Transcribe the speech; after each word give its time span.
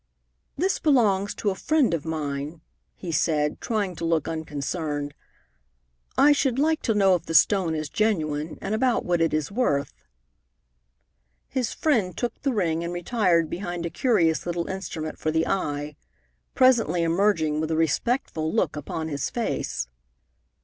"This 0.57 0.79
belongs 0.79 1.35
to 1.35 1.51
a 1.51 1.53
friend 1.53 1.93
of 1.93 2.05
mine," 2.05 2.61
he 2.95 3.11
said, 3.11 3.61
trying 3.61 3.95
to 3.97 4.03
look 4.03 4.27
unconcerned. 4.27 5.13
"I 6.17 6.31
should 6.31 6.57
like 6.57 6.81
to 6.81 6.95
know 6.95 7.13
if 7.13 7.27
the 7.27 7.35
stone 7.35 7.75
is 7.75 7.87
genuine, 7.87 8.57
and 8.63 8.73
about 8.73 9.05
what 9.05 9.21
it 9.21 9.31
is 9.31 9.51
worth." 9.51 9.93
His 11.49 11.71
friend 11.71 12.17
took 12.17 12.41
the 12.41 12.51
ring 12.51 12.83
and 12.83 12.91
retired 12.91 13.47
behind 13.47 13.85
a 13.85 13.91
curious 13.91 14.47
little 14.47 14.67
instrument 14.67 15.19
for 15.19 15.29
the 15.29 15.45
eye, 15.45 15.95
presently 16.55 17.03
emerging 17.03 17.61
with 17.61 17.69
a 17.69 17.77
respectful 17.77 18.51
look 18.51 18.75
upon 18.75 19.07
his 19.07 19.29
face. 19.29 19.87